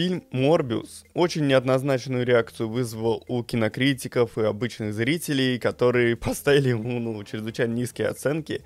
Фильм 0.00 0.24
«Морбиус» 0.30 1.04
очень 1.12 1.46
неоднозначную 1.46 2.24
реакцию 2.24 2.70
вызвал 2.70 3.22
у 3.28 3.42
кинокритиков 3.42 4.38
и 4.38 4.44
обычных 4.44 4.94
зрителей, 4.94 5.58
которые 5.58 6.16
поставили 6.16 6.70
ему 6.70 6.98
ну, 6.98 7.22
чрезвычайно 7.22 7.74
низкие 7.74 8.08
оценки. 8.08 8.62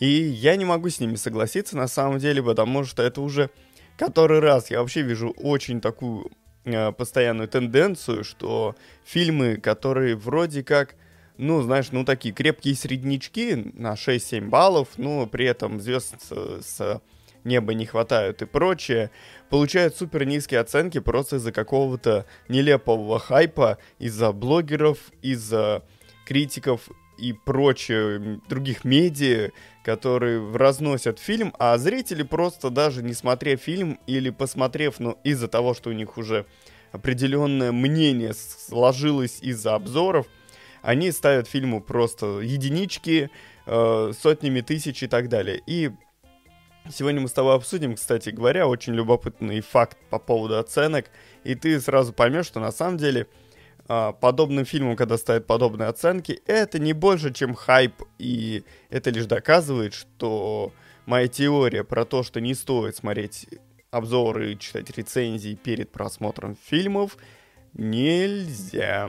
И 0.00 0.08
я 0.08 0.56
не 0.56 0.64
могу 0.64 0.88
с 0.88 0.98
ними 0.98 1.14
согласиться 1.14 1.76
на 1.76 1.86
самом 1.86 2.18
деле, 2.18 2.42
потому 2.42 2.82
что 2.82 3.04
это 3.04 3.20
уже 3.20 3.50
который 3.96 4.40
раз 4.40 4.68
я 4.72 4.80
вообще 4.80 5.02
вижу 5.02 5.30
очень 5.38 5.80
такую 5.80 6.32
э, 6.64 6.90
постоянную 6.90 7.46
тенденцию, 7.46 8.24
что 8.24 8.74
фильмы, 9.04 9.58
которые 9.58 10.16
вроде 10.16 10.64
как, 10.64 10.96
ну, 11.38 11.62
знаешь, 11.62 11.92
ну, 11.92 12.04
такие 12.04 12.34
крепкие 12.34 12.74
среднячки 12.74 13.72
на 13.74 13.94
6-7 13.94 14.48
баллов, 14.48 14.88
но 14.96 15.28
при 15.28 15.46
этом 15.46 15.80
звезд 15.80 16.16
с, 16.20 16.64
с 16.66 17.00
неба 17.44 17.74
не 17.74 17.86
хватают 17.86 18.42
и 18.42 18.46
прочее, 18.46 19.10
получают 19.50 19.96
супер 19.96 20.24
низкие 20.24 20.60
оценки 20.60 20.98
просто 21.00 21.36
из-за 21.36 21.52
какого-то 21.52 22.26
нелепого 22.48 23.18
хайпа, 23.18 23.78
из-за 23.98 24.32
блогеров, 24.32 24.98
из-за 25.22 25.82
критиков 26.26 26.88
и 27.18 27.32
прочее 27.32 28.40
других 28.48 28.84
медиа, 28.84 29.50
которые 29.84 30.54
разносят 30.56 31.18
фильм, 31.18 31.54
а 31.58 31.76
зрители 31.78 32.22
просто 32.22 32.70
даже 32.70 33.02
не 33.02 33.12
смотрев 33.12 33.60
фильм 33.60 34.00
или 34.06 34.30
посмотрев, 34.30 34.98
ну, 34.98 35.18
из-за 35.24 35.48
того, 35.48 35.74
что 35.74 35.90
у 35.90 35.92
них 35.92 36.16
уже 36.18 36.46
определенное 36.92 37.72
мнение 37.72 38.32
сложилось 38.34 39.38
из-за 39.42 39.74
обзоров, 39.74 40.26
они 40.82 41.12
ставят 41.12 41.48
фильму 41.48 41.80
просто 41.80 42.40
единички, 42.40 43.30
э, 43.66 44.12
сотнями 44.20 44.60
тысяч 44.60 45.02
и 45.02 45.06
так 45.06 45.28
далее. 45.28 45.60
И 45.66 45.90
Сегодня 46.90 47.20
мы 47.22 47.28
с 47.28 47.32
тобой 47.32 47.54
обсудим, 47.54 47.94
кстати 47.94 48.28
говоря, 48.28 48.68
очень 48.68 48.92
любопытный 48.92 49.62
факт 49.62 49.96
по 50.10 50.18
поводу 50.18 50.58
оценок, 50.58 51.06
и 51.42 51.54
ты 51.54 51.80
сразу 51.80 52.12
поймешь, 52.12 52.46
что 52.46 52.60
на 52.60 52.72
самом 52.72 52.98
деле 52.98 53.26
а, 53.88 54.12
подобным 54.12 54.66
фильмам, 54.66 54.94
когда 54.94 55.16
ставят 55.16 55.46
подобные 55.46 55.88
оценки, 55.88 56.42
это 56.46 56.78
не 56.78 56.92
больше, 56.92 57.32
чем 57.32 57.54
хайп, 57.54 58.02
и 58.18 58.64
это 58.90 59.08
лишь 59.08 59.24
доказывает, 59.24 59.94
что 59.94 60.72
моя 61.06 61.26
теория 61.26 61.84
про 61.84 62.04
то, 62.04 62.22
что 62.22 62.42
не 62.42 62.52
стоит 62.52 62.96
смотреть 62.96 63.46
обзоры 63.90 64.52
и 64.52 64.58
читать 64.58 64.90
рецензии 64.90 65.54
перед 65.54 65.90
просмотром 65.90 66.54
фильмов, 66.66 67.16
нельзя. 67.72 69.08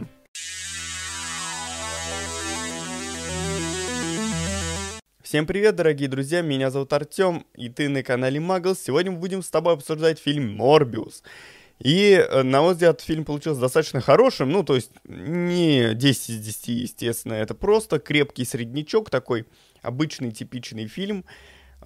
Всем 5.26 5.48
привет, 5.48 5.76
дорогие 5.76 6.08
друзья, 6.08 6.44
меня 6.44 6.70
зовут 6.70 6.94
Артем, 6.94 7.48
и 7.56 7.68
ты 7.68 7.90
на 7.90 8.04
канале 8.04 8.40
Маглс. 8.40 8.80
Сегодня 8.80 9.12
мы 9.12 9.18
будем 9.18 9.42
с 9.42 9.50
тобой 9.50 9.74
обсуждать 9.74 10.20
фильм 10.20 10.56
«Морбиус». 10.56 11.24
И, 11.80 12.12
э, 12.12 12.44
на 12.44 12.62
мой 12.62 12.74
взгляд, 12.74 13.02
фильм 13.02 13.26
получился 13.26 13.60
достаточно 13.60 14.02
хорошим, 14.02 14.52
ну, 14.52 14.64
то 14.64 14.76
есть 14.76 14.92
не 15.04 15.96
10 15.96 16.30
из 16.30 16.40
10, 16.42 16.68
естественно, 16.68 17.34
это 17.34 17.56
просто 17.56 17.98
крепкий 17.98 18.46
среднячок, 18.46 19.10
такой 19.10 19.48
обычный 19.82 20.32
типичный 20.32 20.86
фильм, 20.86 21.26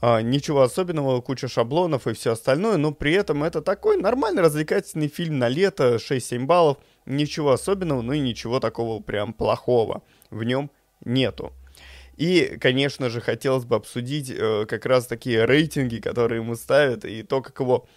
а, 0.02 0.22
ничего 0.22 0.62
особенного, 0.62 1.22
куча 1.22 1.48
шаблонов 1.48 2.08
и 2.08 2.14
все 2.14 2.34
остальное, 2.34 2.76
но 2.76 2.92
при 2.92 3.14
этом 3.14 3.45
это 3.45 3.62
такой 3.62 3.95
нормальный 3.95 4.44
развлекательный 4.44 5.08
фильм 5.08 5.40
на 5.40 5.48
лето, 5.48 5.98
6-7 5.98 6.45
баллов, 6.45 6.78
ничего 7.06 7.54
особенного, 7.54 8.02
ну 8.02 8.12
и 8.12 8.20
ничего 8.20 8.60
такого 8.60 9.02
прям 9.02 9.32
плохого 9.32 10.04
в 10.30 10.44
нем 10.44 10.70
нету. 11.06 11.54
И, 12.20 12.58
конечно 12.59 13.09
же, 13.09 13.22
хотелось 13.22 13.64
бы 13.64 13.78
обсудить 13.78 14.30
э, 14.30 14.66
как 14.67 14.86
раз 14.86 15.08
такие 15.08 15.45
рейтинги, 15.45 16.00
которые 16.00 16.42
ему 16.42 16.56
ставят, 16.56 17.06
и 17.06 17.23
то, 17.23 17.42
как 17.42 17.58
его 17.61 17.88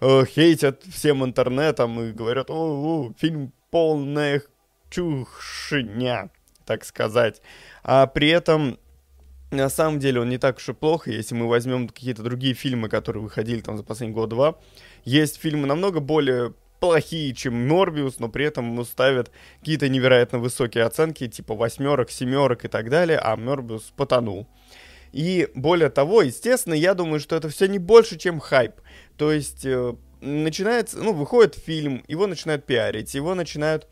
э, 0.00 0.24
хейтят 0.24 0.84
всем 0.84 1.24
интернетом 1.24 2.00
и 2.00 2.12
говорят, 2.12 2.48
о, 2.48 2.54
о 2.54 3.12
фильм 3.18 3.52
полная 3.72 4.40
чушня, 4.88 6.30
так 6.64 6.84
сказать. 6.84 7.42
А 7.82 8.06
при 8.06 8.28
этом 8.28 8.78
на 9.50 9.68
самом 9.68 9.98
деле 9.98 10.20
он 10.20 10.28
не 10.28 10.38
так 10.38 10.58
уж 10.58 10.68
и 10.68 10.72
плохо, 10.74 11.10
если 11.10 11.34
мы 11.34 11.48
возьмем 11.48 11.88
какие-то 11.88 12.22
другие 12.22 12.54
фильмы, 12.54 12.88
которые 12.88 13.24
выходили 13.24 13.62
там 13.62 13.76
за 13.76 13.82
последний 13.82 14.14
год-два. 14.14 14.60
Есть 15.04 15.40
фильмы 15.40 15.66
намного 15.66 15.98
более 15.98 16.54
плохие, 16.82 17.32
чем 17.32 17.68
Морбиус, 17.68 18.18
но 18.18 18.28
при 18.28 18.44
этом 18.44 18.72
ему 18.72 18.84
ставят 18.84 19.30
какие-то 19.60 19.88
невероятно 19.88 20.40
высокие 20.40 20.82
оценки, 20.82 21.28
типа 21.28 21.54
восьмерок, 21.54 22.10
семерок 22.10 22.64
и 22.64 22.68
так 22.68 22.90
далее, 22.90 23.18
а 23.18 23.36
Морбиус 23.36 23.92
потонул. 23.96 24.48
И 25.12 25.48
более 25.54 25.90
того, 25.90 26.22
естественно, 26.22 26.74
я 26.74 26.94
думаю, 26.94 27.20
что 27.20 27.36
это 27.36 27.48
все 27.48 27.68
не 27.68 27.78
больше, 27.78 28.18
чем 28.18 28.40
хайп. 28.40 28.72
То 29.16 29.30
есть 29.30 29.64
э, 29.64 29.94
начинается, 30.20 30.98
ну, 30.98 31.12
выходит 31.12 31.54
фильм, 31.54 32.02
его 32.08 32.26
начинают 32.26 32.66
пиарить, 32.66 33.14
его 33.14 33.36
начинают 33.36 33.86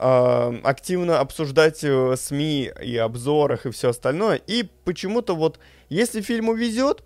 э, 0.00 0.60
активно 0.64 1.20
обсуждать 1.20 1.84
э, 1.84 2.16
СМИ 2.16 2.72
и 2.82 2.96
обзорах 2.96 3.66
и 3.66 3.70
все 3.70 3.90
остальное. 3.90 4.40
И 4.48 4.68
почему-то 4.84 5.36
вот, 5.36 5.60
если 5.88 6.22
фильму 6.22 6.54
везет, 6.54 7.04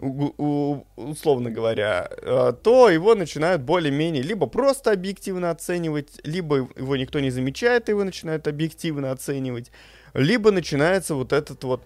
условно 0.00 1.50
говоря, 1.50 2.08
э, 2.10 2.52
то 2.62 2.88
его 2.88 3.14
начинают 3.14 3.62
более-менее 3.62 4.22
либо 4.22 4.46
просто 4.46 4.92
объективно 4.92 5.50
оценивать, 5.50 6.20
либо 6.24 6.56
его 6.76 6.96
никто 6.96 7.20
не 7.20 7.30
замечает, 7.30 7.88
и 7.88 7.92
его 7.92 8.04
начинают 8.04 8.48
объективно 8.48 9.10
оценивать, 9.10 9.70
либо 10.14 10.50
начинается 10.50 11.14
вот 11.14 11.32
этот 11.32 11.62
вот 11.64 11.82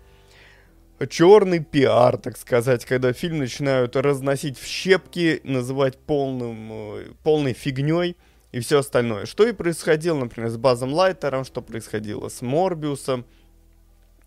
черный 1.09 1.59
пиар, 1.59 2.17
так 2.17 2.37
сказать, 2.37 2.85
когда 2.85 3.13
фильм 3.13 3.39
начинают 3.39 3.97
разносить 3.97 4.59
в 4.59 4.65
щепки, 4.65 5.41
называть 5.45 5.99
полным, 5.99 6.71
э, 6.73 7.05
полной 7.23 7.53
фигней 7.53 8.17
и 8.53 8.61
все 8.61 8.79
остальное. 8.79 9.27
Что 9.27 9.47
и 9.47 9.53
происходило, 9.53 10.19
например, 10.19 10.51
с 10.51 10.57
Базом 10.57 10.93
Лайтером, 10.93 11.45
что 11.45 11.63
происходило 11.63 12.29
с 12.29 12.41
Морбиусом, 12.43 13.27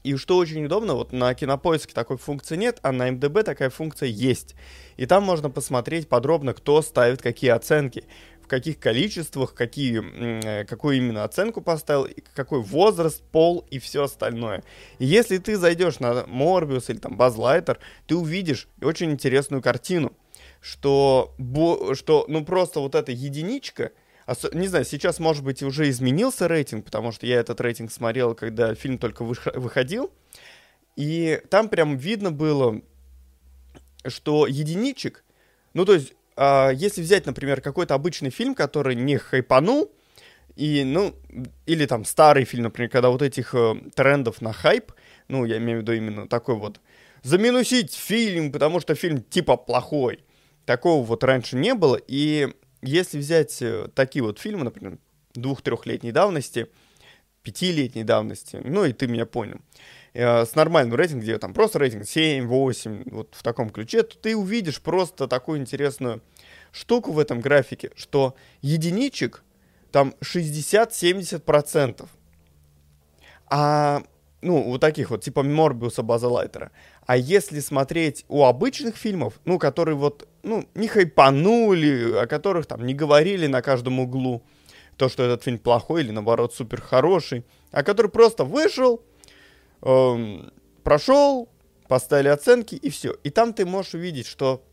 и 0.07 0.16
что 0.16 0.38
очень 0.38 0.66
удобно, 0.66 0.94
вот 0.94 1.12
на 1.12 1.34
Кинопоиске 1.34 1.94
такой 1.94 2.18
функции 2.18 2.56
нет, 2.56 2.79
а 2.81 2.94
на 2.94 3.12
МДБ 3.12 3.44
такая 3.44 3.69
функция 3.69 4.07
есть. 4.07 4.56
И 4.95 5.06
там 5.06 5.23
можно 5.23 5.50
посмотреть 5.50 6.07
подробно, 6.07 6.53
кто 6.53 6.81
ставит 6.81 7.22
какие 7.22 7.50
оценки, 7.50 8.06
в 8.41 8.47
каких 8.47 8.79
количествах, 8.79 9.53
какие, 9.53 10.01
э, 10.01 10.63
какую 10.63 10.96
именно 10.96 11.25
оценку 11.25 11.59
поставил, 11.59 12.07
какой 12.34 12.62
возраст, 12.62 13.22
пол 13.22 13.66
и 13.69 13.79
все 13.79 14.03
остальное. 14.03 14.63
И 15.00 15.06
если 15.06 15.40
ты 15.40 15.57
зайдешь 15.57 16.00
на 16.00 16.23
Morbius 16.23 16.85
или 16.88 17.00
там 17.00 17.17
Базлайтер, 17.17 17.79
ты 18.06 18.16
увидишь 18.16 18.69
очень 18.81 19.12
интересную 19.12 19.62
картину, 19.62 20.13
что, 20.62 21.35
что 21.96 22.23
ну 22.29 22.46
просто 22.46 22.79
вот 22.79 22.96
эта 22.96 23.12
единичка— 23.12 23.91
не 24.51 24.67
знаю, 24.67 24.85
сейчас, 24.85 25.19
может 25.19 25.43
быть, 25.43 25.63
уже 25.63 25.89
изменился 25.89 26.47
рейтинг, 26.47 26.85
потому 26.85 27.11
что 27.11 27.25
я 27.25 27.39
этот 27.39 27.61
рейтинг 27.61 27.91
смотрел, 27.91 28.35
когда 28.35 28.75
фильм 28.75 28.97
только 28.97 29.23
выходил. 29.23 30.11
И 30.95 31.41
там 31.49 31.69
прям 31.69 31.97
видно 31.97 32.31
было, 32.31 32.81
что 34.05 34.47
единичек, 34.47 35.23
ну, 35.73 35.85
то 35.85 35.93
есть, 35.93 36.13
э, 36.35 36.71
если 36.73 37.01
взять, 37.01 37.25
например, 37.25 37.61
какой-то 37.61 37.93
обычный 37.93 38.31
фильм, 38.31 38.55
который 38.55 38.95
не 38.95 39.17
хайпанул, 39.17 39.91
и, 40.55 40.83
ну, 40.83 41.13
или 41.67 41.85
там 41.85 42.03
старый 42.03 42.43
фильм, 42.45 42.63
например, 42.63 42.89
когда 42.89 43.09
вот 43.09 43.21
этих 43.21 43.53
э, 43.53 43.75
трендов 43.93 44.41
на 44.41 44.53
хайп, 44.53 44.91
ну, 45.27 45.45
я 45.45 45.57
имею 45.57 45.79
в 45.79 45.81
виду 45.83 45.93
именно 45.93 46.27
такой 46.27 46.55
вот, 46.55 46.81
заминусить 47.21 47.93
фильм, 47.93 48.51
потому 48.51 48.79
что 48.79 48.95
фильм 48.95 49.21
типа 49.21 49.55
плохой. 49.55 50.23
Такого 50.66 51.05
вот 51.05 51.23
раньше 51.23 51.55
не 51.55 51.75
было, 51.75 51.99
и 52.07 52.53
если 52.81 53.17
взять 53.17 53.61
э, 53.61 53.89
такие 53.93 54.23
вот 54.23 54.39
фильмы, 54.39 54.63
например, 54.63 54.97
двух-трехлетней 55.33 56.11
давности, 56.11 56.67
пятилетней 57.43 58.03
давности, 58.03 58.61
ну 58.63 58.85
и 58.85 58.93
ты 58.93 59.07
меня 59.07 59.25
понял, 59.25 59.59
э, 60.13 60.45
с 60.45 60.55
нормальным 60.55 60.95
рейтингом, 60.95 61.21
где 61.21 61.37
там 61.37 61.53
просто 61.53 61.79
рейтинг 61.79 62.05
7, 62.05 62.45
8, 62.45 63.03
вот 63.11 63.33
в 63.33 63.43
таком 63.43 63.69
ключе, 63.69 64.03
то 64.03 64.17
ты 64.17 64.35
увидишь 64.35 64.81
просто 64.81 65.27
такую 65.27 65.59
интересную 65.59 66.21
штуку 66.71 67.11
в 67.11 67.19
этом 67.19 67.39
графике, 67.41 67.91
что 67.95 68.35
единичек 68.61 69.43
там 69.91 70.13
60-70%. 70.22 72.07
А, 73.49 74.03
ну, 74.41 74.61
вот 74.63 74.81
таких 74.81 75.09
вот, 75.09 75.23
типа 75.23 75.43
Морбиуса 75.43 76.03
База 76.03 76.28
Лайтера. 76.28 76.72
А 77.05 77.17
если 77.17 77.59
смотреть 77.59 78.25
у 78.28 78.45
обычных 78.45 78.95
фильмов, 78.95 79.39
ну, 79.45 79.57
которые 79.57 79.95
вот, 79.95 80.28
ну, 80.43 80.67
не 80.75 80.87
хайпанули, 80.87 82.13
о 82.22 82.28
которых 82.28 82.67
там 82.67 82.85
не 82.85 82.93
говорили 82.93 83.47
на 83.47 83.61
каждом 83.61 83.99
углу, 83.99 84.43
то, 84.95 85.09
что 85.09 85.23
этот 85.23 85.43
фильм 85.43 85.59
плохой 85.59 86.01
или, 86.01 86.11
наоборот, 86.11 86.53
супер 86.53 86.81
хороший, 86.81 87.45
а 87.72 87.84
который 87.84 88.11
просто 88.11 88.43
вышел, 88.43 89.01
эм, 89.81 90.51
прошел, 90.83 91.49
поставили 91.87 92.29
оценки 92.29 92.75
и 92.75 92.90
все. 92.90 93.16
И 93.23 93.29
там 93.29 93.53
ты 93.53 93.66
можешь 93.66 93.93
увидеть, 93.93 94.28
что 94.28 94.63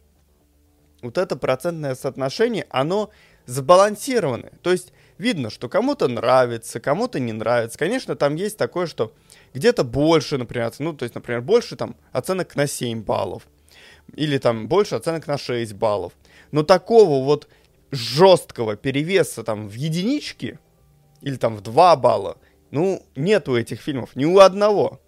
вот 1.03 1.19
это 1.19 1.37
процентное 1.37 1.95
соотношение, 1.95 2.67
оно 2.71 3.11
сбалансированное. 3.47 4.53
То 4.63 4.73
есть 4.73 4.93
видно, 5.19 5.51
что 5.51 5.69
кому-то 5.69 6.09
нравится, 6.09 6.81
кому-то 6.81 7.21
не 7.21 7.33
нравится. 7.33 7.79
Конечно, 7.79 8.17
там 8.17 8.35
есть 8.35 8.57
такое, 8.57 8.87
что 8.87 9.13
где-то 9.55 9.85
больше, 9.85 10.37
например, 10.37 10.73
ну, 10.81 10.93
то 10.93 11.05
есть, 11.05 11.15
например, 11.15 11.41
больше 11.41 11.77
там 11.77 11.97
оценок 12.13 12.57
на 12.57 12.67
7 12.67 13.03
баллов. 13.03 13.47
Или 14.15 14.39
там 14.39 14.69
больше 14.69 14.97
оценок 14.97 15.27
на 15.27 15.39
6 15.39 15.73
баллов. 15.75 16.13
Но 16.51 16.63
такого 16.63 17.25
вот 17.25 17.49
жесткого 17.91 18.77
перевеса 18.77 19.45
там 19.45 19.69
в 19.69 19.75
единичке 19.75 20.59
или 21.23 21.37
там 21.37 21.57
в 21.57 21.61
2 21.63 21.97
балла, 21.97 22.37
ну, 22.71 23.03
нету 23.15 23.57
этих 23.57 23.81
фильмов, 23.81 24.17
ни 24.17 24.25
у 24.25 24.41
одного. 24.41 25.01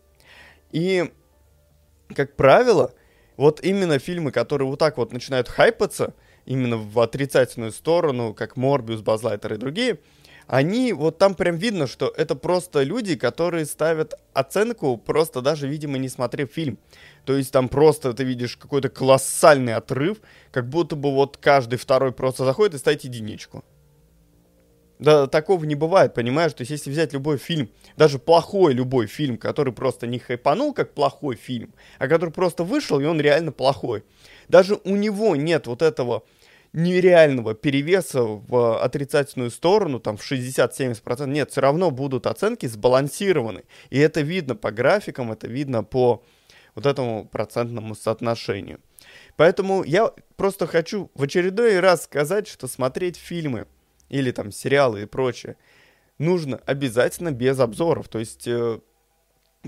И, 0.70 1.12
как 2.14 2.36
правило, 2.36 2.94
вот 3.36 3.62
именно 3.62 3.98
фильмы, 3.98 4.30
которые 4.30 4.68
вот 4.68 4.78
так 4.78 4.96
вот 4.96 5.12
начинают 5.12 5.48
хайпаться, 5.48 6.14
именно 6.44 6.76
в 6.76 6.98
отрицательную 7.00 7.72
сторону, 7.72 8.32
как 8.32 8.56
Морбиус, 8.56 9.02
Базлайтер 9.02 9.54
и 9.54 9.56
другие, 9.58 9.98
они, 10.46 10.92
вот 10.92 11.18
там 11.18 11.34
прям 11.34 11.56
видно, 11.56 11.86
что 11.86 12.12
это 12.16 12.36
просто 12.36 12.82
люди, 12.82 13.16
которые 13.16 13.66
ставят 13.66 14.14
оценку, 14.32 14.96
просто 14.96 15.40
даже, 15.40 15.66
видимо, 15.66 15.98
не 15.98 16.08
смотрев 16.08 16.52
фильм. 16.52 16.78
То 17.24 17.36
есть 17.36 17.52
там 17.52 17.68
просто 17.68 18.12
ты 18.12 18.22
видишь 18.22 18.56
какой-то 18.56 18.88
колоссальный 18.88 19.74
отрыв, 19.74 20.18
как 20.52 20.68
будто 20.68 20.94
бы 20.94 21.12
вот 21.12 21.36
каждый 21.36 21.76
второй 21.78 22.12
просто 22.12 22.44
заходит 22.44 22.74
и 22.74 22.78
ставит 22.78 23.02
единичку. 23.02 23.64
Да, 24.98 25.26
такого 25.26 25.64
не 25.64 25.74
бывает, 25.74 26.14
понимаешь? 26.14 26.54
То 26.54 26.62
есть, 26.62 26.70
если 26.70 26.90
взять 26.90 27.12
любой 27.12 27.36
фильм, 27.36 27.68
даже 27.98 28.18
плохой 28.18 28.72
любой 28.72 29.06
фильм, 29.06 29.36
который 29.36 29.72
просто 29.72 30.06
не 30.06 30.18
хайпанул 30.18 30.72
как 30.72 30.94
плохой 30.94 31.36
фильм, 31.36 31.74
а 31.98 32.08
который 32.08 32.30
просто 32.30 32.64
вышел, 32.64 32.98
и 32.98 33.04
он 33.04 33.20
реально 33.20 33.52
плохой. 33.52 34.04
Даже 34.48 34.78
у 34.84 34.96
него 34.96 35.36
нет 35.36 35.66
вот 35.66 35.82
этого 35.82 36.22
нереального 36.76 37.54
перевеса 37.54 38.22
в 38.22 38.78
отрицательную 38.78 39.50
сторону, 39.50 39.98
там 39.98 40.18
в 40.18 40.30
60-70%, 40.30 41.26
нет, 41.26 41.50
все 41.50 41.62
равно 41.62 41.90
будут 41.90 42.26
оценки 42.26 42.66
сбалансированы. 42.66 43.64
И 43.88 43.98
это 43.98 44.20
видно 44.20 44.54
по 44.54 44.70
графикам, 44.70 45.32
это 45.32 45.48
видно 45.48 45.82
по 45.82 46.22
вот 46.74 46.84
этому 46.84 47.26
процентному 47.26 47.94
соотношению. 47.94 48.80
Поэтому 49.36 49.84
я 49.84 50.12
просто 50.36 50.66
хочу 50.66 51.10
в 51.14 51.22
очередной 51.22 51.80
раз 51.80 52.04
сказать, 52.04 52.46
что 52.46 52.68
смотреть 52.68 53.16
фильмы 53.16 53.66
или 54.10 54.30
там 54.30 54.52
сериалы 54.52 55.02
и 55.02 55.06
прочее, 55.06 55.56
нужно 56.18 56.60
обязательно 56.66 57.32
без 57.32 57.58
обзоров. 57.58 58.08
То 58.08 58.18
есть 58.18 58.46
э, 58.46 58.80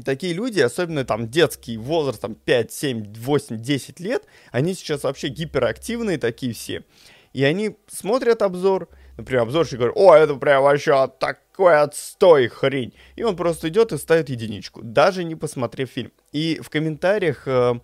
такие 0.04 0.32
люди, 0.32 0.60
особенно 0.60 1.04
там 1.04 1.28
детский 1.28 1.76
возраст, 1.76 2.20
там 2.20 2.34
5, 2.34 2.72
7, 2.72 3.14
8, 3.14 3.56
10 3.58 4.00
лет, 4.00 4.24
они 4.50 4.74
сейчас 4.74 5.04
вообще 5.04 5.28
гиперактивные 5.28 6.18
такие 6.18 6.52
все. 6.52 6.84
И 7.32 7.44
они 7.44 7.76
смотрят 7.88 8.42
обзор, 8.42 8.88
например, 9.16 9.42
обзорщик 9.42 9.78
говорит, 9.78 9.96
о, 9.96 10.14
это 10.14 10.34
прям 10.34 10.62
вообще 10.62 11.10
такой 11.20 11.80
отстой 11.80 12.48
хрень. 12.48 12.94
И 13.16 13.22
он 13.22 13.36
просто 13.36 13.68
идет 13.68 13.92
и 13.92 13.98
ставит 13.98 14.28
единичку, 14.28 14.80
даже 14.82 15.24
не 15.24 15.34
посмотрев 15.34 15.90
фильм. 15.90 16.12
И 16.32 16.58
в 16.62 16.70
комментариях 16.70 17.46
э, 17.46 17.74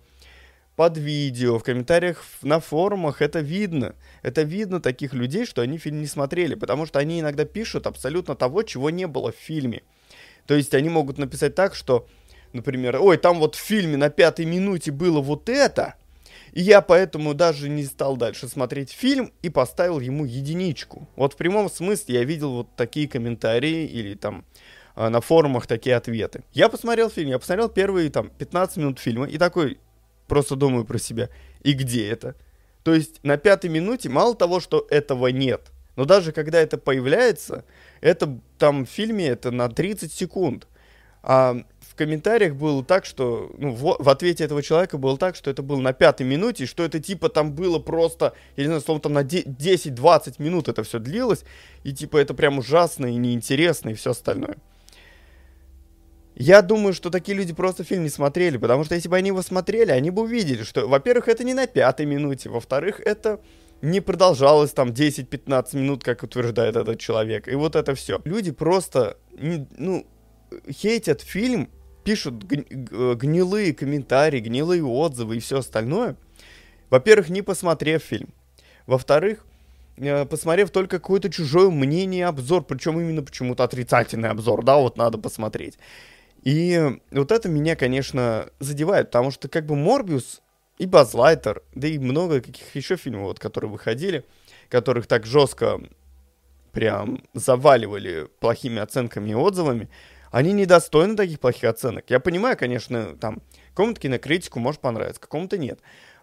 под 0.75 0.97
видео, 0.97 1.57
в 1.57 1.63
комментариях 1.63 2.23
на 2.41 2.59
форумах 2.59 3.21
это 3.21 3.39
видно. 3.39 3.95
Это 4.23 4.41
видно 4.41 4.81
таких 4.81 5.13
людей, 5.13 5.45
что 5.45 5.61
они 5.61 5.77
фильм 5.77 6.01
не 6.01 6.07
смотрели, 6.07 6.55
потому 6.55 6.85
что 6.85 6.99
они 6.99 7.19
иногда 7.19 7.45
пишут 7.45 7.87
абсолютно 7.87 8.35
того, 8.35 8.63
чего 8.63 8.89
не 8.89 9.07
было 9.07 9.31
в 9.31 9.35
фильме. 9.35 9.83
То 10.47 10.55
есть 10.55 10.73
они 10.73 10.89
могут 10.89 11.17
написать 11.17 11.55
так, 11.55 11.75
что, 11.75 12.07
например, 12.53 12.97
ой, 13.01 13.17
там 13.17 13.39
вот 13.39 13.55
в 13.55 13.59
фильме 13.59 13.97
на 13.97 14.09
пятой 14.09 14.45
минуте 14.45 14.91
было 14.91 15.21
вот 15.21 15.49
это, 15.49 15.95
и 16.53 16.61
я 16.61 16.81
поэтому 16.81 17.33
даже 17.33 17.67
не 17.69 17.83
стал 17.83 18.17
дальше 18.17 18.47
смотреть 18.47 18.91
фильм 18.91 19.31
и 19.41 19.49
поставил 19.49 19.99
ему 19.99 20.25
единичку. 20.25 21.07
Вот 21.15 21.33
в 21.33 21.37
прямом 21.37 21.69
смысле 21.69 22.15
я 22.15 22.23
видел 22.23 22.51
вот 22.51 22.67
такие 22.75 23.07
комментарии 23.07 23.85
или 23.85 24.15
там 24.15 24.45
а, 24.95 25.09
на 25.09 25.19
форумах 25.19 25.67
такие 25.67 25.95
ответы. 25.95 26.43
Я 26.53 26.69
посмотрел 26.69 27.09
фильм, 27.09 27.29
я 27.29 27.39
посмотрел 27.39 27.69
первые 27.69 28.09
там 28.09 28.29
15 28.37 28.77
минут 28.77 28.99
фильма 28.99 29.25
и 29.25 29.37
такой, 29.37 29.79
Просто 30.27 30.55
думаю 30.55 30.85
про 30.85 30.97
себя. 30.97 31.29
И 31.63 31.73
где 31.73 32.07
это? 32.09 32.35
То 32.83 32.93
есть 32.93 33.23
на 33.23 33.37
пятой 33.37 33.69
минуте 33.69 34.09
мало 34.09 34.35
того, 34.35 34.59
что 34.59 34.85
этого 34.89 35.27
нет, 35.27 35.71
но 35.95 36.05
даже 36.05 36.31
когда 36.31 36.59
это 36.59 36.77
появляется, 36.77 37.65
это 38.01 38.39
там 38.57 38.85
в 38.85 38.89
фильме 38.89 39.27
это 39.27 39.51
на 39.51 39.69
30 39.69 40.11
секунд. 40.11 40.67
А 41.27 41.55
в 41.79 41.95
комментариях 41.95 42.53
было 42.53 42.83
так, 42.83 43.05
что, 43.05 43.51
ну, 43.57 43.71
в, 43.71 43.97
в 43.97 44.09
ответе 44.09 44.43
этого 44.43 44.61
человека 44.61 44.97
было 44.97 45.17
так, 45.17 45.35
что 45.35 45.49
это 45.49 45.63
было 45.63 45.79
на 45.79 45.91
пятой 45.91 46.23
минуте, 46.23 46.65
что 46.67 46.83
это 46.83 46.99
типа 46.99 47.29
там 47.29 47.53
было 47.53 47.79
просто, 47.79 48.33
я 48.57 48.63
не 48.63 48.67
знаю, 48.67 48.81
словно 48.81 49.01
там 49.01 49.13
на 49.13 49.23
10-20 49.23 50.35
минут 50.37 50.67
это 50.67 50.83
все 50.83 50.99
длилось, 50.99 51.43
и 51.83 51.93
типа 51.93 52.17
это 52.17 52.33
прям 52.35 52.59
ужасно 52.59 53.07
и 53.07 53.15
неинтересно 53.15 53.89
и 53.89 53.93
все 53.95 54.11
остальное. 54.11 54.57
Я 56.35 56.61
думаю, 56.61 56.93
что 56.93 57.09
такие 57.09 57.35
люди 57.35 57.53
просто 57.53 57.85
фильм 57.85 58.03
не 58.03 58.09
смотрели, 58.09 58.57
потому 58.57 58.83
что 58.83 58.93
если 58.93 59.07
бы 59.07 59.15
они 59.15 59.29
его 59.29 59.41
смотрели, 59.41 59.91
они 59.91 60.11
бы 60.11 60.23
увидели, 60.23 60.63
что, 60.63 60.85
во-первых, 60.85 61.29
это 61.29 61.45
не 61.45 61.53
на 61.53 61.65
пятой 61.65 62.05
минуте, 62.05 62.49
во-вторых, 62.49 62.99
это 62.99 63.39
не 63.81 64.01
продолжалось 64.01 64.71
там 64.71 64.89
10-15 64.89 65.77
минут, 65.77 66.03
как 66.03 66.23
утверждает 66.23 66.75
этот 66.75 66.99
человек. 66.99 67.47
И 67.47 67.55
вот 67.55 67.75
это 67.75 67.95
все. 67.95 68.21
Люди 68.25 68.51
просто, 68.51 69.17
ну, 69.31 70.05
хейтят 70.69 71.21
фильм, 71.21 71.69
пишут 72.03 72.43
гнилые 72.43 73.73
комментарии, 73.73 74.39
гнилые 74.39 74.83
отзывы 74.83 75.37
и 75.37 75.39
все 75.39 75.59
остальное. 75.59 76.15
Во-первых, 76.89 77.29
не 77.29 77.41
посмотрев 77.41 78.03
фильм. 78.03 78.29
Во-вторых, 78.85 79.45
э, 79.97 80.25
посмотрев 80.25 80.69
только 80.69 80.99
какое-то 80.99 81.31
чужое 81.31 81.69
мнение, 81.69 82.27
обзор, 82.27 82.63
причем 82.63 82.99
именно 82.99 83.23
почему-то 83.23 83.63
отрицательный 83.63 84.29
обзор, 84.29 84.63
да, 84.63 84.77
вот 84.77 84.97
надо 84.97 85.17
посмотреть. 85.17 85.77
И 86.43 86.99
вот 87.09 87.31
это 87.31 87.49
меня, 87.49 87.75
конечно, 87.75 88.49
задевает, 88.59 89.07
потому 89.07 89.31
что 89.31 89.49
как 89.49 89.65
бы 89.65 89.75
Морбиус 89.75 90.43
и 90.77 90.85
Базлайтер, 90.85 91.63
да 91.73 91.87
и 91.87 91.97
много 91.97 92.41
каких 92.41 92.75
еще 92.75 92.95
фильмов, 92.95 93.23
вот, 93.23 93.39
которые 93.39 93.71
выходили, 93.71 94.25
которых 94.69 95.07
так 95.07 95.25
жестко 95.25 95.81
прям 96.71 97.23
заваливали 97.33 98.27
плохими 98.39 98.81
оценками 98.81 99.31
и 99.31 99.35
отзывами, 99.35 99.89
они 100.31 100.51
недостойны 100.51 101.15
таких 101.15 101.39
плохих 101.39 101.63
оценок. 101.65 102.09
Я 102.09 102.19
понимаю, 102.19 102.57
конечно, 102.57 103.15
там, 103.15 103.41
какому-то 103.69 104.01
кинокритику 104.01 104.59
может 104.59 104.81
понравиться, 104.81 105.21
какому-то 105.21 105.57
нет 105.57 105.79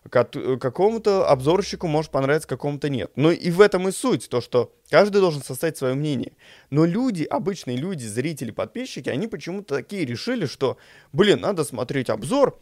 какому-то 0.09 1.29
обзорщику 1.29 1.87
может 1.87 2.11
понравиться, 2.11 2.49
какому-то 2.49 2.89
нет. 2.89 3.13
Но 3.15 3.31
и 3.31 3.51
в 3.51 3.61
этом 3.61 3.89
и 3.89 3.93
суть, 3.93 4.29
то, 4.29 4.41
что 4.41 4.75
каждый 4.91 5.21
должен 5.21 5.43
составить 5.43 5.77
свое 5.77 5.95
мнение. 5.95 6.33
Но 6.71 6.85
люди, 6.85 7.23
обычные 7.23 7.77
люди, 7.77 8.05
зрители, 8.05 8.51
подписчики, 8.51 9.09
они 9.09 9.29
почему-то 9.29 9.77
такие 9.77 10.05
решили, 10.05 10.47
что, 10.47 10.77
блин, 11.13 11.41
надо 11.41 11.65
смотреть 11.65 12.11
обзор, 12.11 12.59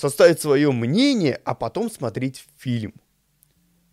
составить 0.00 0.40
свое 0.40 0.72
мнение, 0.72 1.40
а 1.44 1.54
потом 1.54 1.90
смотреть 1.90 2.44
фильм. 2.56 2.94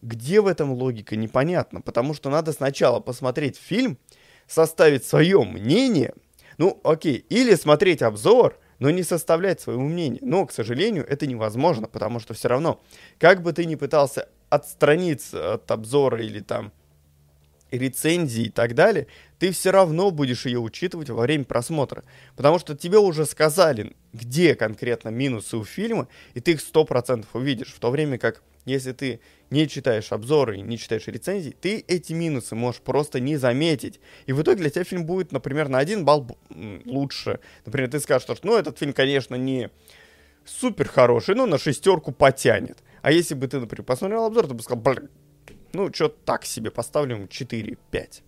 Где 0.02 0.42
в 0.42 0.48
этом 0.48 0.72
логика, 0.72 1.16
непонятно, 1.16 1.82
потому 1.82 2.14
что 2.14 2.30
надо 2.30 2.54
сначала 2.54 3.00
посмотреть 3.00 3.58
фильм, 3.58 3.98
составить 4.48 5.04
свое 5.04 5.44
мнение, 5.44 6.14
ну 6.58 6.80
окей, 6.84 7.26
или 7.30 7.56
смотреть 7.56 8.02
обзор– 8.02 8.58
но 8.80 8.92
не 8.92 9.04
составлять 9.04 9.60
своего 9.60 9.82
мнения. 9.82 10.20
Но, 10.22 10.46
к 10.46 10.52
сожалению, 10.52 11.06
это 11.08 11.26
невозможно, 11.28 11.88
потому 11.88 12.20
что 12.20 12.34
все 12.34 12.48
равно, 12.48 12.82
как 13.20 13.42
бы 13.42 13.54
ты 13.54 13.66
ни 13.66 13.76
пытался 13.76 14.30
отстраниться 14.50 15.56
от 15.56 15.70
обзора 15.72 16.22
или 16.24 16.40
там 16.40 16.72
рецензии 17.72 18.46
и 18.46 18.50
так 18.50 18.76
далее, 18.76 19.08
ты 19.40 19.52
все 19.52 19.72
равно 19.72 20.12
будешь 20.12 20.46
ее 20.46 20.60
учитывать 20.60 21.10
во 21.10 21.22
время 21.22 21.46
просмотра. 21.46 22.04
Потому 22.36 22.60
что 22.60 22.76
тебе 22.76 22.98
уже 22.98 23.26
сказали, 23.26 23.96
где 24.14 24.56
конкретно 24.56 25.10
минусы 25.10 25.58
у 25.58 25.64
фильма, 25.64 26.08
и 26.34 26.40
ты 26.40 26.54
их 26.54 26.60
100% 26.60 27.26
увидишь. 27.34 27.74
В 27.74 27.80
то 27.80 27.92
время 27.92 28.18
как, 28.18 28.42
если 28.66 28.94
ты 28.94 29.20
не 29.50 29.68
читаешь 29.68 30.12
обзоры, 30.12 30.58
не 30.58 30.78
читаешь 30.78 31.08
рецензии, 31.08 31.56
ты 31.60 31.84
эти 31.88 32.14
минусы 32.14 32.56
можешь 32.56 32.82
просто 32.82 33.20
не 33.20 33.38
заметить. 33.38 34.00
И 34.26 34.34
в 34.34 34.42
итоге 34.42 34.62
для 34.62 34.70
тебя 34.70 34.84
фильм 34.84 35.06
будет, 35.06 35.32
например, 35.32 35.70
на 35.70 35.78
один 35.78 36.04
балл 36.04 36.28
лучше. 36.86 37.40
Например, 37.66 37.90
ты 37.90 38.00
скажешь, 38.00 38.24
что 38.24 38.38
ну, 38.44 38.58
этот 38.58 38.80
фильм, 38.80 38.94
конечно, 38.94 39.36
не 39.36 39.70
супер 40.46 40.88
хороший, 40.88 41.36
но 41.36 41.46
на 41.46 41.58
шестерку 41.58 42.12
потянет. 42.12 42.80
А 43.02 43.12
если 43.12 43.36
бы 43.36 43.48
ты, 43.48 43.60
например, 43.60 43.86
посмотрел 43.86 44.26
обзор, 44.26 44.48
ты 44.48 44.54
бы 44.54 44.64
сказал, 44.64 44.82
блин, 44.82 45.10
ну, 45.74 45.94
что 45.94 46.10
так 46.10 46.46
себе, 46.46 46.72
поставлю 46.72 47.16
ему 47.18 47.26
4-5. 47.26 48.24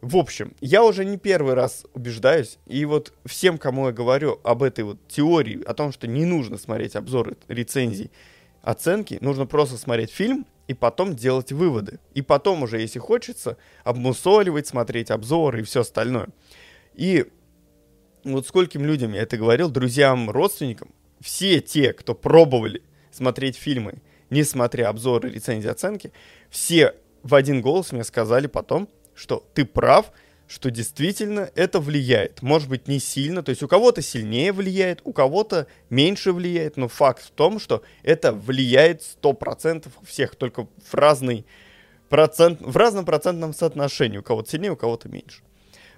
В 0.00 0.16
общем, 0.16 0.54
я 0.60 0.84
уже 0.84 1.04
не 1.04 1.16
первый 1.16 1.54
раз 1.54 1.84
убеждаюсь, 1.92 2.58
и 2.66 2.84
вот 2.84 3.12
всем, 3.26 3.58
кому 3.58 3.86
я 3.86 3.92
говорю 3.92 4.40
об 4.44 4.62
этой 4.62 4.84
вот 4.84 4.98
теории, 5.08 5.62
о 5.64 5.74
том, 5.74 5.92
что 5.92 6.06
не 6.06 6.24
нужно 6.24 6.56
смотреть 6.56 6.94
обзоры, 6.94 7.36
рецензий, 7.48 8.12
оценки, 8.62 9.18
нужно 9.20 9.46
просто 9.46 9.76
смотреть 9.76 10.12
фильм 10.12 10.46
и 10.68 10.74
потом 10.74 11.16
делать 11.16 11.50
выводы. 11.50 11.98
И 12.14 12.22
потом 12.22 12.62
уже, 12.62 12.80
если 12.80 13.00
хочется, 13.00 13.56
обмусоливать, 13.82 14.68
смотреть 14.68 15.10
обзоры 15.10 15.60
и 15.60 15.64
все 15.64 15.80
остальное. 15.80 16.28
И 16.94 17.26
вот 18.22 18.46
скольким 18.46 18.84
людям 18.84 19.12
я 19.14 19.22
это 19.22 19.36
говорил, 19.36 19.68
друзьям, 19.68 20.30
родственникам, 20.30 20.90
все 21.20 21.60
те, 21.60 21.92
кто 21.92 22.14
пробовали 22.14 22.82
смотреть 23.10 23.56
фильмы, 23.56 23.94
не 24.30 24.44
смотря 24.44 24.90
обзоры, 24.90 25.30
рецензии, 25.30 25.68
оценки, 25.68 26.12
все 26.50 26.94
в 27.22 27.34
один 27.34 27.62
голос 27.62 27.90
мне 27.90 28.04
сказали 28.04 28.46
потом, 28.46 28.88
что 29.18 29.44
ты 29.52 29.64
прав, 29.64 30.12
что 30.46 30.70
действительно 30.70 31.50
это 31.54 31.80
влияет. 31.80 32.40
Может 32.40 32.68
быть, 32.68 32.88
не 32.88 33.00
сильно, 33.00 33.42
то 33.42 33.50
есть 33.50 33.62
у 33.62 33.68
кого-то 33.68 34.00
сильнее 34.00 34.52
влияет, 34.52 35.00
у 35.04 35.12
кого-то 35.12 35.66
меньше 35.90 36.32
влияет, 36.32 36.76
но 36.76 36.88
факт 36.88 37.22
в 37.24 37.30
том, 37.30 37.58
что 37.58 37.82
это 38.02 38.32
влияет 38.32 39.02
100% 39.02 39.88
у 40.00 40.04
всех, 40.06 40.36
только 40.36 40.66
в 40.84 40.94
разной 40.94 41.44
процент, 42.08 42.60
в 42.62 42.76
разном 42.76 43.04
процентном 43.04 43.52
соотношении. 43.52 44.18
У 44.18 44.22
кого-то 44.22 44.50
сильнее, 44.50 44.72
у 44.72 44.76
кого-то 44.76 45.08
меньше. 45.08 45.42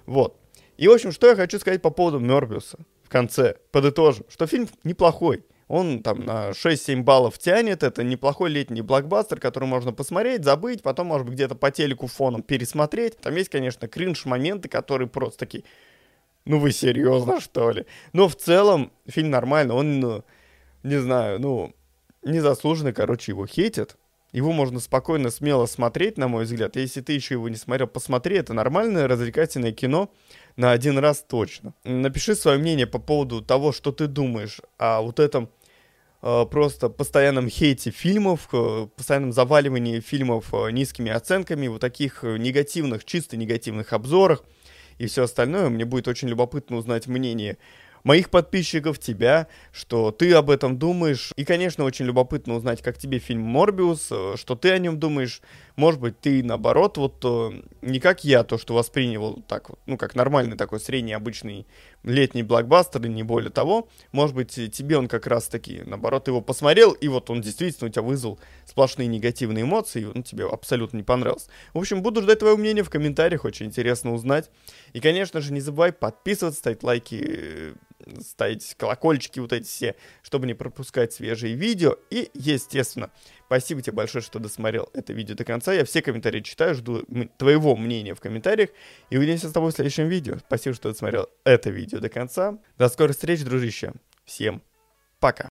Вот. 0.05 0.35
И, 0.77 0.87
в 0.87 0.91
общем, 0.91 1.11
что 1.11 1.27
я 1.27 1.35
хочу 1.35 1.59
сказать 1.59 1.81
по 1.81 1.91
поводу 1.91 2.19
Мёрбиуса 2.19 2.79
в 3.03 3.09
конце. 3.09 3.55
Подытожим, 3.71 4.25
что 4.27 4.47
фильм 4.47 4.67
неплохой. 4.83 5.45
Он 5.71 6.03
там 6.03 6.25
на 6.25 6.49
6-7 6.49 7.03
баллов 7.03 7.37
тянет. 7.39 7.81
Это 7.81 8.03
неплохой 8.03 8.49
летний 8.49 8.81
блокбастер, 8.81 9.39
который 9.39 9.69
можно 9.69 9.93
посмотреть, 9.93 10.43
забыть, 10.43 10.83
потом, 10.83 11.07
может 11.07 11.25
быть, 11.25 11.35
где-то 11.35 11.55
по 11.55 11.71
телеку 11.71 12.07
фоном 12.07 12.43
пересмотреть. 12.43 13.15
Там 13.19 13.33
есть, 13.37 13.47
конечно, 13.47 13.87
кринж-моменты, 13.87 14.67
которые 14.67 15.07
просто 15.07 15.39
такие... 15.39 15.63
Ну 16.43 16.59
вы 16.59 16.73
серьезно, 16.73 17.39
что 17.39 17.71
ли? 17.71 17.85
Но 18.11 18.27
в 18.27 18.35
целом 18.35 18.91
фильм 19.07 19.29
нормальный. 19.29 19.73
Он, 19.73 20.01
ну, 20.01 20.25
не 20.83 20.99
знаю, 20.99 21.39
ну, 21.39 21.73
незаслуженно, 22.21 22.91
короче, 22.91 23.31
его 23.31 23.47
хейтят. 23.47 23.95
Его 24.33 24.51
можно 24.51 24.81
спокойно, 24.81 25.29
смело 25.29 25.67
смотреть, 25.67 26.17
на 26.17 26.27
мой 26.27 26.43
взгляд. 26.43 26.75
Если 26.75 26.99
ты 26.99 27.13
еще 27.13 27.35
его 27.35 27.47
не 27.47 27.55
смотрел, 27.55 27.87
посмотри. 27.87 28.35
Это 28.35 28.53
нормальное 28.53 29.07
развлекательное 29.07 29.71
кино 29.71 30.11
на 30.57 30.73
один 30.73 30.97
раз 30.97 31.23
точно. 31.25 31.73
Напиши 31.85 32.35
свое 32.35 32.57
мнение 32.57 32.87
по 32.87 32.99
поводу 32.99 33.41
того, 33.41 33.71
что 33.71 33.93
ты 33.93 34.07
думаешь 34.07 34.59
о 34.77 35.01
вот 35.01 35.21
этом 35.21 35.49
просто 36.21 36.89
постоянном 36.89 37.49
хейте 37.49 37.89
фильмов, 37.89 38.47
э, 38.53 38.87
постоянном 38.95 39.31
заваливании 39.31 39.99
фильмов 39.99 40.53
э, 40.53 40.71
низкими 40.71 41.11
оценками, 41.11 41.67
вот 41.67 41.81
таких 41.81 42.23
э, 42.23 42.37
негативных, 42.37 43.05
чисто 43.05 43.37
негативных 43.37 43.91
обзорах 43.91 44.43
и 44.99 45.07
все 45.07 45.23
остальное. 45.23 45.69
Мне 45.69 45.85
будет 45.85 46.07
очень 46.07 46.29
любопытно 46.29 46.77
узнать 46.77 47.07
мнение 47.07 47.57
моих 48.03 48.29
подписчиков, 48.29 48.99
тебя, 48.99 49.47
что 49.71 50.11
ты 50.11 50.33
об 50.33 50.49
этом 50.49 50.77
думаешь. 50.77 51.31
И, 51.35 51.45
конечно, 51.45 51.83
очень 51.83 52.05
любопытно 52.05 52.55
узнать, 52.55 52.81
как 52.81 52.97
тебе 52.97 53.19
фильм 53.19 53.41
«Морбиус», 53.41 54.07
э, 54.11 54.33
что 54.37 54.55
ты 54.55 54.71
о 54.71 54.77
нем 54.77 54.99
думаешь. 54.99 55.41
Может 55.75 55.99
быть, 55.99 56.19
ты, 56.19 56.43
наоборот, 56.43 56.97
вот 56.97 57.23
э, 57.23 57.61
не 57.81 57.99
как 57.99 58.23
я, 58.23 58.43
то, 58.43 58.57
что 58.57 58.73
воспринял 58.73 59.41
так 59.47 59.71
ну, 59.85 59.97
как 59.97 60.15
нормальный 60.15 60.57
такой 60.57 60.79
средний 60.79 61.13
обычный 61.13 61.67
летний 62.03 62.43
блокбастер, 62.43 63.05
и 63.05 63.09
не 63.09 63.23
более 63.23 63.51
того. 63.51 63.87
Может 64.11 64.35
быть, 64.35 64.53
тебе 64.53 64.97
он 64.97 65.07
как 65.07 65.27
раз-таки, 65.27 65.81
наоборот, 65.85 66.27
его 66.27 66.41
посмотрел, 66.41 66.91
и 66.91 67.07
вот 67.07 67.29
он 67.29 67.41
действительно 67.41 67.89
у 67.89 67.91
тебя 67.91 68.01
вызвал 68.01 68.39
сплошные 68.65 69.07
негативные 69.07 69.63
эмоции, 69.63 70.01
и 70.01 70.05
он 70.05 70.23
тебе 70.23 70.47
абсолютно 70.47 70.97
не 70.97 71.03
понравился. 71.03 71.49
В 71.73 71.79
общем, 71.79 72.01
буду 72.01 72.21
ждать 72.21 72.39
твоего 72.39 72.57
мнения 72.57 72.83
в 72.83 72.89
комментариях, 72.89 73.45
очень 73.45 73.67
интересно 73.67 74.13
узнать. 74.13 74.49
И, 74.93 74.99
конечно 74.99 75.41
же, 75.41 75.53
не 75.53 75.61
забывай 75.61 75.91
подписываться, 75.91 76.59
ставить 76.59 76.83
лайки, 76.83 77.73
ставить 78.19 78.75
колокольчики 78.77 79.39
вот 79.39 79.53
эти 79.53 79.65
все, 79.65 79.95
чтобы 80.23 80.47
не 80.47 80.53
пропускать 80.53 81.13
свежие 81.13 81.55
видео. 81.55 81.97
И, 82.09 82.29
естественно, 82.33 83.11
спасибо 83.51 83.81
тебе 83.81 83.97
большое, 83.97 84.23
что 84.23 84.39
досмотрел 84.39 84.89
это 84.93 85.11
видео 85.11 85.35
до 85.35 85.43
конца. 85.43 85.73
Я 85.73 85.83
все 85.83 86.01
комментарии 86.01 86.39
читаю, 86.39 86.73
жду 86.73 87.03
твоего 87.37 87.75
мнения 87.75 88.15
в 88.15 88.21
комментариях. 88.21 88.69
И 89.09 89.17
увидимся 89.17 89.49
с 89.49 89.51
тобой 89.51 89.71
в 89.71 89.75
следующем 89.75 90.07
видео. 90.07 90.37
Спасибо, 90.47 90.73
что 90.73 90.89
досмотрел 90.89 91.27
это 91.43 91.69
видео 91.69 91.99
до 91.99 92.07
конца. 92.07 92.57
До 92.77 92.87
скорых 92.87 93.13
встреч, 93.13 93.43
дружище. 93.43 93.91
Всем 94.23 94.61
пока. 95.19 95.49